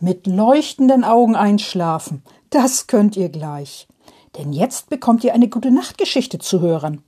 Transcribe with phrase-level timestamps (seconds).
[0.00, 3.88] Mit leuchtenden Augen einschlafen, das könnt ihr gleich.
[4.36, 7.02] Denn jetzt bekommt ihr eine gute Nachtgeschichte zu hören.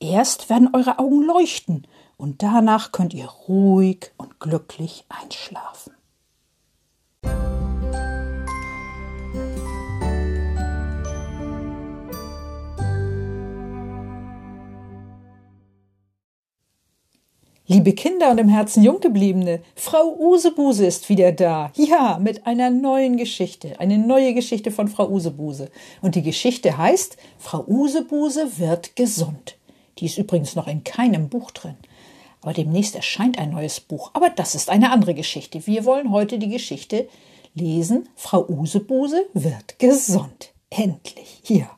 [0.00, 1.86] Erst werden eure Augen leuchten
[2.16, 5.92] und danach könnt ihr ruhig und glücklich einschlafen.
[17.72, 21.72] Liebe Kinder und im Herzen Junggebliebene, Frau Usebuse ist wieder da.
[21.74, 23.80] Ja, mit einer neuen Geschichte.
[23.80, 25.70] Eine neue Geschichte von Frau Usebuse.
[26.02, 29.56] Und die Geschichte heißt, Frau Usebuse wird gesund.
[29.98, 31.76] Die ist übrigens noch in keinem Buch drin.
[32.42, 34.10] Aber demnächst erscheint ein neues Buch.
[34.12, 35.66] Aber das ist eine andere Geschichte.
[35.66, 37.08] Wir wollen heute die Geschichte
[37.54, 38.06] lesen.
[38.16, 40.52] Frau Usebuse wird gesund.
[40.68, 41.40] Endlich.
[41.42, 41.70] Hier.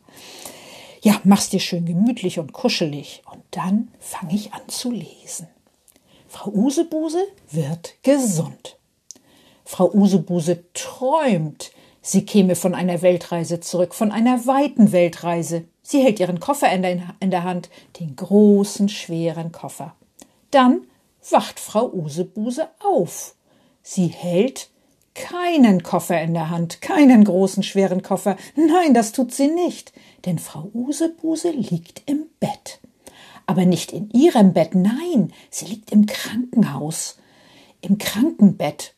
[1.03, 3.23] Ja, mach's dir schön gemütlich und kuschelig.
[3.31, 5.47] Und dann fange ich an zu lesen.
[6.35, 8.77] Frau Usebuse wird gesund.
[9.65, 11.71] Frau Usebuse träumt,
[12.03, 15.63] sie käme von einer Weltreise zurück, von einer weiten Weltreise.
[15.81, 19.95] Sie hält ihren Koffer in der, Hand, den großen, schweren Koffer.
[20.51, 20.81] Dann
[21.31, 23.37] wacht Frau Usebuse auf.
[23.85, 24.71] Sie hält
[25.15, 28.37] keinen Koffer in der Hand, keinen großen, schweren Koffer.
[28.57, 29.93] Nein, das tut sie nicht,
[30.27, 32.81] denn Frau Usebuse liegt im Bett
[33.47, 37.19] aber nicht in ihrem Bett, nein, sie liegt im Krankenhaus,
[37.81, 38.95] im Krankenbett.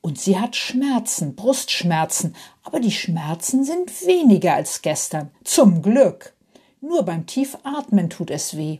[0.00, 6.34] Und sie hat Schmerzen, Brustschmerzen, aber die Schmerzen sind weniger als gestern, zum Glück.
[6.80, 8.78] Nur beim Tiefatmen tut es weh.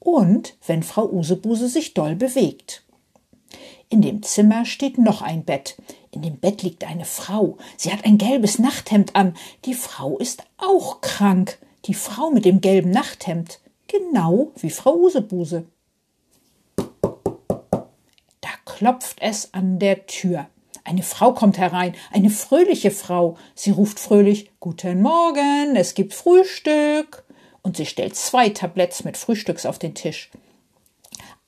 [0.00, 2.82] Und wenn Frau Usebuse sich doll bewegt.
[3.88, 5.76] In dem Zimmer steht noch ein Bett.
[6.10, 7.56] In dem Bett liegt eine Frau.
[7.76, 9.36] Sie hat ein gelbes Nachthemd an.
[9.64, 11.58] Die Frau ist auch krank.
[11.84, 15.66] Die Frau mit dem gelben Nachthemd genau wie Frau Usebuse.
[16.76, 20.46] Da klopft es an der Tür.
[20.84, 23.36] Eine Frau kommt herein, eine fröhliche Frau.
[23.54, 27.24] Sie ruft fröhlich Guten Morgen, es gibt Frühstück.
[27.62, 30.30] Und sie stellt zwei Tabletts mit Frühstücks auf den Tisch.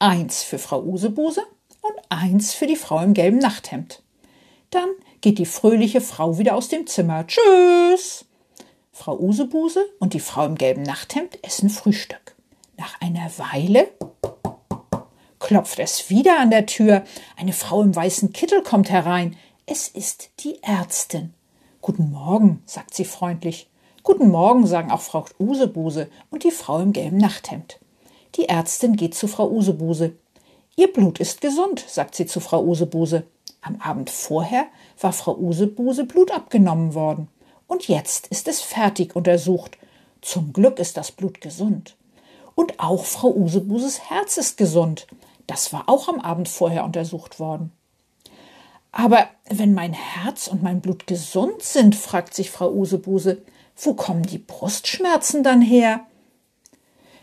[0.00, 1.42] Eins für Frau Usebuse
[1.82, 4.02] und eins für die Frau im gelben Nachthemd.
[4.70, 4.88] Dann
[5.20, 7.26] geht die fröhliche Frau wieder aus dem Zimmer.
[7.26, 8.27] Tschüss!
[8.98, 12.34] Frau Usebuse und die Frau im gelben Nachthemd essen Frühstück.
[12.76, 13.86] Nach einer Weile
[15.38, 17.04] klopft es wieder an der Tür.
[17.37, 19.37] Eine Frau im weißen Kittel kommt herein.
[19.66, 21.32] Es ist die Ärztin.
[21.81, 23.70] Guten Morgen, sagt sie freundlich.
[24.03, 27.78] Guten Morgen, sagen auch Frau Usebuse und die Frau im gelben Nachthemd.
[28.34, 30.16] Die Ärztin geht zu Frau Usebuse.
[30.75, 33.22] Ihr Blut ist gesund, sagt sie zu Frau Usebuse.
[33.60, 34.66] Am Abend vorher
[35.00, 37.28] war Frau Usebuse Blut abgenommen worden
[37.68, 39.78] und jetzt ist es fertig untersucht.
[40.20, 41.96] Zum Glück ist das Blut gesund.
[42.56, 45.06] Und auch Frau Usebuses Herz ist gesund.
[45.46, 47.72] Das war auch am Abend vorher untersucht worden.
[48.90, 53.42] Aber wenn mein Herz und mein Blut gesund sind, fragt sich Frau Usebuse,
[53.76, 56.00] wo kommen die Brustschmerzen dann her?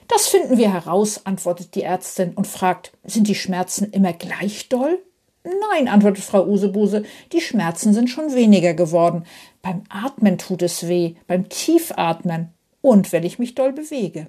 [0.07, 5.01] Das finden wir heraus, antwortet die Ärztin und fragt, sind die Schmerzen immer gleich doll?
[5.45, 9.25] Nein, antwortet Frau Usebuse, die Schmerzen sind schon weniger geworden.
[9.61, 12.49] Beim Atmen tut es weh, beim Tiefatmen
[12.81, 14.27] und wenn ich mich doll bewege.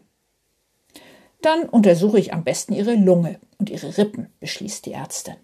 [1.41, 5.37] Dann untersuche ich am besten ihre Lunge und ihre Rippen, beschließt die Ärztin.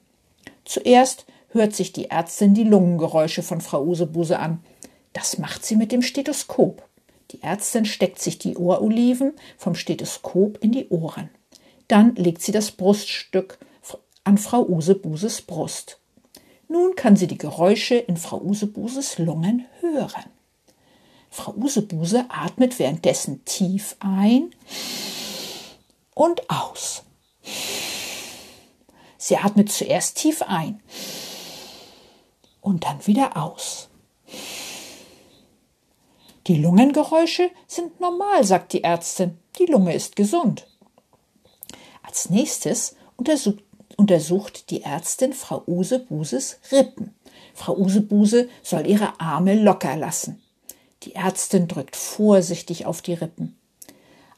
[0.64, 4.60] Zuerst hört sich die Ärztin die Lungengeräusche von Frau Usebuse an.
[5.12, 6.82] Das macht sie mit dem Stethoskop.
[7.30, 11.30] Die Ärztin steckt sich die Ohroliven vom Stethoskop in die Ohren.
[11.88, 13.58] Dann legt sie das Bruststück
[14.24, 15.98] an Frau Usebuses Brust.
[16.68, 20.24] Nun kann sie die Geräusche in Frau Usebuses Lungen hören.
[21.30, 24.54] Frau Usebuse atmet währenddessen tief ein
[26.14, 27.04] und aus.
[29.16, 30.80] Sie atmet zuerst tief ein
[32.60, 33.88] und dann wieder aus.
[36.48, 39.38] Die Lungengeräusche sind normal, sagt die Ärztin.
[39.58, 40.66] Die Lunge ist gesund.
[42.02, 43.62] Als nächstes untersucht
[43.96, 47.14] untersucht die Ärztin Frau Usebuses Rippen.
[47.54, 50.42] Frau Usebuse soll ihre Arme locker lassen.
[51.02, 53.56] Die Ärztin drückt vorsichtig auf die Rippen.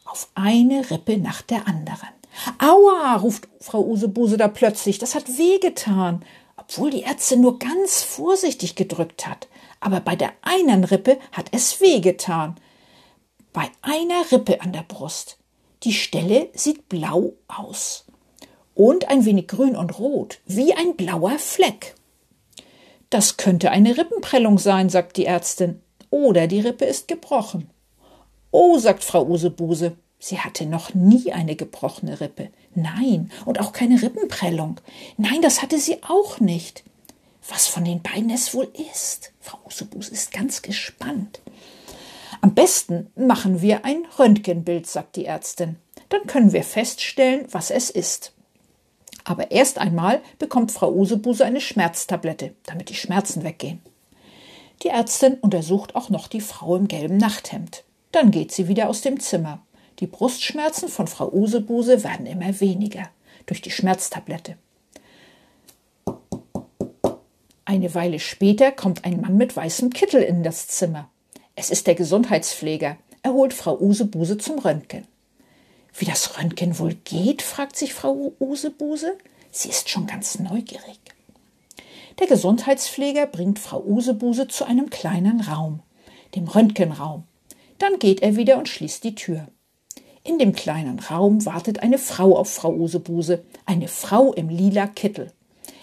[0.04, 2.08] Auf eine Rippe nach der anderen.
[2.58, 6.24] Aua, ruft Frau Usebuse da plötzlich, das hat wehgetan,
[6.56, 9.48] obwohl die Ärztin nur ganz vorsichtig gedrückt hat.
[9.80, 12.56] Aber bei der einen Rippe hat es wehgetan.
[13.52, 15.38] Bei einer Rippe an der Brust.
[15.82, 18.06] Die Stelle sieht blau aus
[18.74, 21.94] und ein wenig grün und rot, wie ein blauer Fleck.
[23.10, 25.80] Das könnte eine Rippenprellung sein, sagt die Ärztin.
[26.10, 27.70] Oder die Rippe ist gebrochen.
[28.50, 32.50] Oh, sagt Frau Usebuse, sie hatte noch nie eine gebrochene Rippe.
[32.74, 34.80] Nein, und auch keine Rippenprellung.
[35.16, 36.84] Nein, das hatte sie auch nicht.
[37.48, 39.32] was von den beiden es wohl ist.
[39.40, 41.40] Frau Usebus ist ganz gespannt.
[42.40, 45.76] Am besten machen wir ein Röntgenbild, sagt die Ärztin.
[46.08, 48.32] Dann können wir feststellen, was es ist.
[49.24, 53.80] Aber erst einmal bekommt Frau Usebuse eine Schmerztablette, damit die Schmerzen weggehen.
[54.82, 57.84] Die Ärztin untersucht auch noch die Frau im gelben Nachthemd.
[58.12, 59.62] Dann geht sie wieder aus dem Zimmer.
[60.00, 63.08] Die Brustschmerzen von Frau Usebuse werden immer weniger
[63.46, 64.56] durch die Schmerztablette.
[67.64, 71.08] Eine Weile später kommt ein Mann mit weißem Kittel in das Zimmer.
[71.56, 72.96] Es ist der Gesundheitspfleger.
[73.22, 75.06] Er holt Frau Usebuse zum Röntgen.
[75.96, 79.16] Wie das Röntgen wohl geht, fragt sich Frau Usebuse.
[79.52, 80.98] Sie ist schon ganz neugierig.
[82.18, 85.80] Der Gesundheitspfleger bringt Frau Usebuse zu einem kleinen Raum,
[86.34, 87.24] dem Röntgenraum.
[87.78, 89.48] Dann geht er wieder und schließt die Tür.
[90.24, 95.32] In dem kleinen Raum wartet eine Frau auf Frau Usebuse, eine Frau im lila Kittel.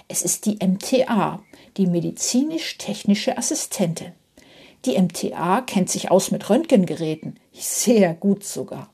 [0.09, 1.41] Es ist die MTA,
[1.77, 4.11] die medizinisch-technische Assistentin.
[4.83, 8.90] Die MTA kennt sich aus mit Röntgengeräten, sehr gut sogar.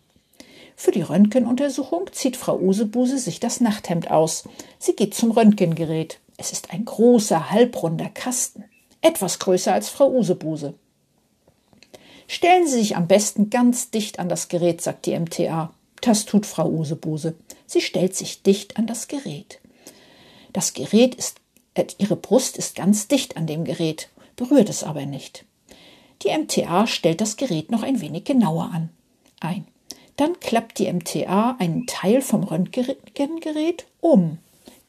[0.80, 4.44] Für die Röntgenuntersuchung zieht Frau Usebuse sich das Nachthemd aus.
[4.78, 6.20] Sie geht zum Röntgengerät.
[6.38, 8.64] Es ist ein großer, halbrunder Kasten,
[9.02, 10.76] etwas größer als Frau Usebuse.
[12.28, 15.74] Stellen Sie sich am besten ganz dicht an das Gerät, sagt die MTA.
[16.02, 17.34] Das tut Frau Usebuse.
[17.66, 19.60] Sie stellt sich dicht an das Gerät.
[20.54, 21.42] Das Gerät ist,
[21.74, 25.44] äh, ihre Brust ist ganz dicht an dem Gerät, berührt es aber nicht.
[26.22, 28.90] Die MTA stellt das Gerät noch ein wenig genauer an.
[29.40, 29.66] Ein.
[30.18, 34.40] Dann klappt die MTA einen Teil vom Röntgengerät um.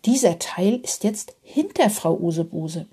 [0.06, 2.86] Dieser Teil ist jetzt hinter Frau Usebuse.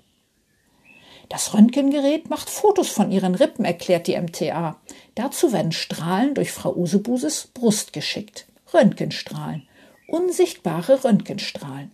[1.30, 4.76] Das Röntgengerät macht Fotos von ihren Rippen, erklärt die MTA.
[5.14, 8.46] Dazu werden Strahlen durch Frau Usebuses Brust geschickt.
[8.72, 9.66] Röntgenstrahlen.
[10.06, 11.90] Unsichtbare Röntgenstrahlen.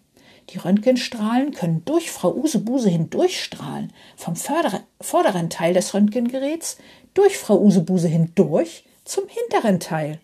[0.50, 6.78] Die Röntgenstrahlen können durch Frau Usebuse hindurchstrahlen, vom vorderen Teil des Röntgengeräts
[7.14, 10.18] durch Frau Usebuse hindurch zum hinteren Teil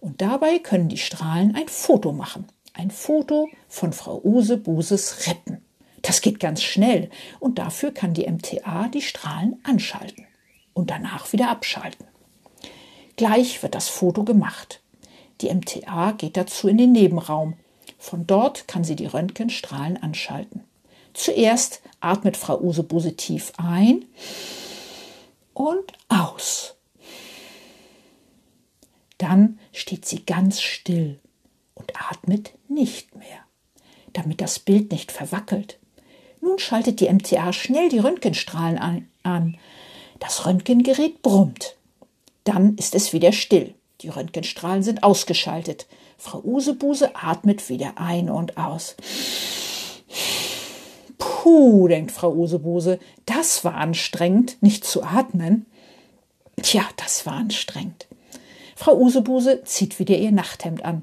[0.00, 2.46] und dabei können die Strahlen ein Foto machen.
[2.72, 5.64] Ein Foto von Frau Use Buses Rippen.
[6.02, 7.10] Das geht ganz schnell
[7.40, 10.26] und dafür kann die MTA die Strahlen anschalten
[10.74, 12.06] und danach wieder abschalten.
[13.16, 14.80] Gleich wird das Foto gemacht.
[15.40, 17.54] Die MTA geht dazu in den Nebenraum.
[17.98, 20.64] Von dort kann sie die Röntgenstrahlen anschalten.
[21.14, 24.04] Zuerst atmet Frau Usebuse tief ein
[25.54, 26.75] und aus.
[29.18, 31.20] Dann steht sie ganz still
[31.74, 33.40] und atmet nicht mehr,
[34.12, 35.78] damit das Bild nicht verwackelt.
[36.40, 39.58] Nun schaltet die MTA schnell die Röntgenstrahlen an.
[40.18, 41.76] Das Röntgengerät brummt.
[42.44, 43.74] Dann ist es wieder still.
[44.02, 45.86] Die Röntgenstrahlen sind ausgeschaltet.
[46.18, 48.96] Frau Usebuse atmet wieder ein und aus.
[51.18, 55.66] Puh, denkt Frau Usebuse, das war anstrengend, nicht zu atmen.
[56.62, 58.06] Tja, das war anstrengend.
[58.78, 61.02] Frau Usebuse zieht wieder ihr Nachthemd an.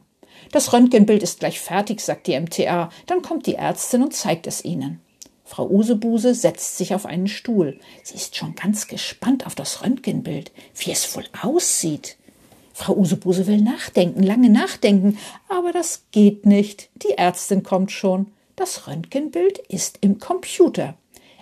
[0.51, 2.89] Das Röntgenbild ist gleich fertig, sagt die MTA.
[3.07, 5.01] Dann kommt die Ärztin und zeigt es ihnen.
[5.43, 7.79] Frau Usebuse setzt sich auf einen Stuhl.
[8.03, 12.15] Sie ist schon ganz gespannt auf das Röntgenbild, wie es wohl aussieht.
[12.73, 15.17] Frau Usebuse will nachdenken, lange nachdenken,
[15.49, 16.89] aber das geht nicht.
[17.01, 18.27] Die Ärztin kommt schon.
[18.55, 20.93] Das Röntgenbild ist im Computer.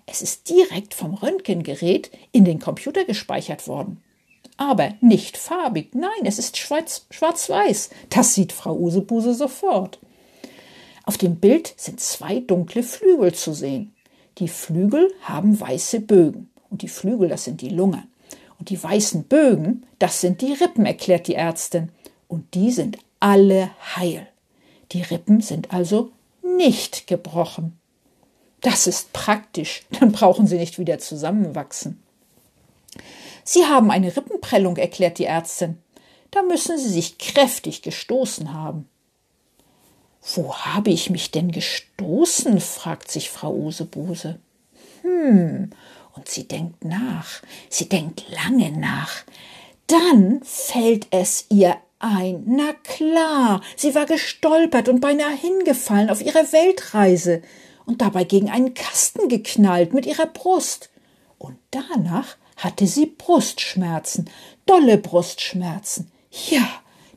[0.05, 4.01] Es ist direkt vom Röntgengerät in den Computer gespeichert worden
[4.61, 5.95] aber nicht farbig.
[5.95, 7.89] Nein, es ist schwarz-weiß.
[8.11, 9.97] Das sieht Frau Usebuse sofort.
[11.03, 13.95] Auf dem Bild sind zwei dunkle Flügel zu sehen.
[14.37, 16.51] Die Flügel haben weiße Bögen.
[16.69, 18.03] Und die Flügel, das sind die Lungen.
[18.59, 21.89] Und die weißen Bögen, das sind die Rippen, erklärt die Ärztin.
[22.27, 24.27] Und die sind alle heil.
[24.91, 26.11] Die Rippen sind also
[26.43, 27.79] nicht gebrochen.
[28.61, 32.00] Das ist praktisch, dann brauchen sie nicht wieder zusammenwachsen.
[33.43, 35.77] Sie haben eine Rippenprellung, erklärt die Ärztin.
[36.31, 38.87] Da müssen Sie sich kräftig gestoßen haben.
[40.35, 42.61] Wo habe ich mich denn gestoßen?
[42.61, 44.39] fragt sich Frau Usebuse.
[45.01, 45.71] Hm,
[46.13, 49.23] und sie denkt nach, sie denkt lange nach.
[49.87, 52.43] Dann fällt es ihr ein.
[52.45, 57.41] Na klar, sie war gestolpert und beinahe hingefallen auf ihrer Weltreise
[57.85, 60.89] und dabei gegen einen Kasten geknallt mit ihrer Brust.
[61.37, 64.29] Und danach hatte sie Brustschmerzen,
[64.65, 66.11] dolle Brustschmerzen.
[66.49, 66.67] Ja,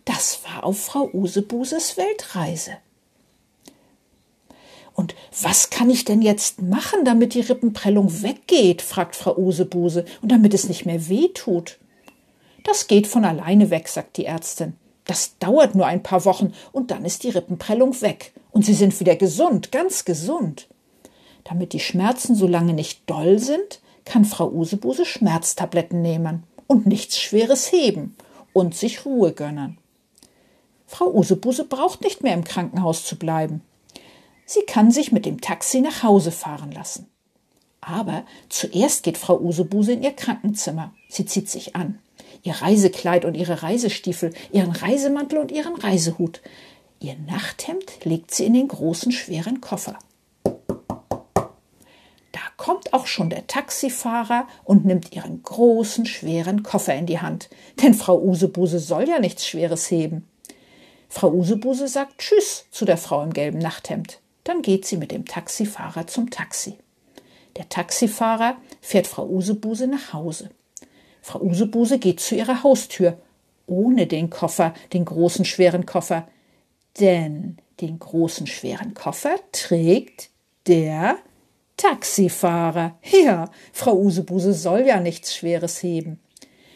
[0.05, 2.73] das war auf Frau Usebuses Weltreise.
[4.95, 8.81] Und was kann ich denn jetzt machen, damit die Rippenprellung weggeht?
[8.81, 11.79] fragt Frau Usebuse, und damit es nicht mehr weh tut.
[12.63, 14.75] Das geht von alleine weg, sagt die Ärztin.
[15.05, 18.99] Das dauert nur ein paar Wochen und dann ist die Rippenprellung weg und Sie sind
[19.01, 20.69] wieder gesund, ganz gesund.
[21.43, 27.19] Damit die Schmerzen so lange nicht doll sind, kann Frau Usebuse Schmerztabletten nehmen und nichts
[27.19, 28.17] Schweres heben
[28.53, 29.79] und sich Ruhe gönnen.
[30.87, 33.63] Frau Usebuse braucht nicht mehr im Krankenhaus zu bleiben.
[34.47, 37.09] Sie kann sich mit dem Taxi nach Hause fahren lassen.
[37.81, 40.95] Aber zuerst geht Frau Usebuse in ihr Krankenzimmer.
[41.09, 41.99] Sie zieht sich an.
[42.43, 46.41] Ihr Reisekleid und ihre Reisestiefel, ihren Reisemantel und ihren Reisehut.
[47.01, 49.99] Ihr Nachthemd legt sie in den großen, schweren Koffer.
[52.65, 57.51] Kommt auch schon der Taxifahrer und nimmt ihren großen, schweren Koffer in die Hand.
[57.83, 60.27] Denn Frau Usebuse soll ja nichts Schweres heben.
[61.11, 64.19] Frau Usebuse sagt Tschüss zu der Frau im gelben Nachthemd.
[64.45, 66.79] Dann geht sie mit dem Taxifahrer zum Taxi.
[67.59, 70.49] Der Taxifahrer fährt Frau Usebuse nach Hause.
[71.21, 73.19] Frau Usebuse geht zu ihrer Haustür,
[73.67, 76.29] ohne den Koffer, den großen schweren Koffer.
[76.99, 80.31] Denn den großen schweren Koffer trägt
[80.67, 81.19] der
[81.77, 82.99] Taxifahrer.
[83.03, 86.21] Ja, Frau Usebuse soll ja nichts Schweres heben.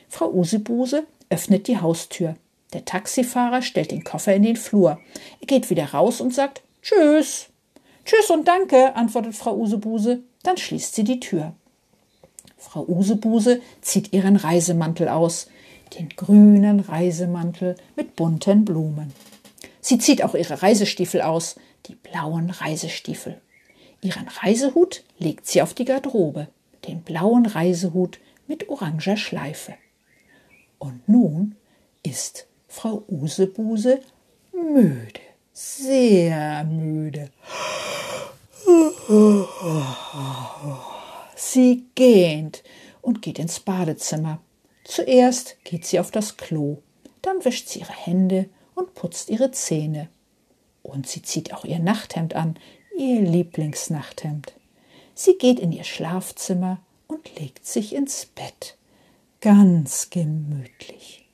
[0.08, 2.36] Frau Usebuse öffnet die Haustür.
[2.72, 4.98] Der Taxifahrer stellt den Koffer in den Flur.
[5.40, 7.48] Er geht wieder raus und sagt Tschüss.
[8.04, 10.22] Tschüss und danke, antwortet Frau Usebuse.
[10.42, 11.54] Dann schließt sie die Tür.
[12.56, 15.48] Frau Usebuse zieht ihren Reisemantel aus,
[15.98, 19.12] den grünen Reisemantel mit bunten Blumen.
[19.80, 23.40] Sie zieht auch ihre Reisestiefel aus, die blauen Reisestiefel.
[24.00, 26.48] Ihren Reisehut legt sie auf die Garderobe,
[26.86, 29.74] den blauen Reisehut mit oranger Schleife.
[30.78, 31.56] Und nun
[32.02, 34.00] ist Frau Usebuse
[34.52, 35.20] müde,
[35.52, 37.30] sehr müde.
[41.34, 42.62] Sie gähnt
[43.02, 44.40] und geht ins Badezimmer.
[44.84, 46.78] Zuerst geht sie auf das Klo,
[47.22, 50.08] dann wäscht sie ihre Hände und putzt ihre Zähne.
[50.82, 52.58] Und sie zieht auch ihr Nachthemd an,
[52.98, 54.52] ihr Lieblingsnachthemd.
[55.14, 58.76] Sie geht in ihr Schlafzimmer und legt sich ins Bett.
[59.40, 61.26] Ganz gemütlich.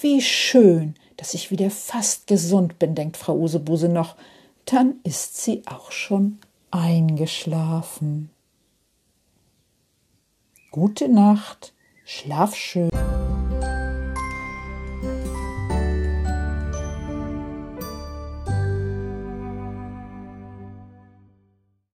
[0.00, 4.16] Wie schön, dass ich wieder fast gesund bin, denkt Frau Usebuse noch
[4.64, 6.38] dann ist sie auch schon
[6.70, 8.30] eingeschlafen.
[10.70, 12.90] Gute Nacht, schlaf schön.